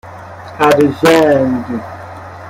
[0.65, 1.65] ارژنگ